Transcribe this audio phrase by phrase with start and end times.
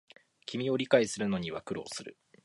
[0.47, 2.17] 君を理解するのには苦労する